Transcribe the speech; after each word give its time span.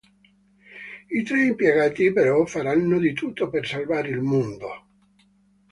I 1.17 1.21
tre 1.23 1.43
impiegati 1.45 2.11
però 2.11 2.43
faranno 2.47 2.97
di 2.97 3.13
tutto 3.13 3.51
per 3.51 3.67
salvare 3.67 4.09
il 4.09 4.19
mondo! 4.21 4.69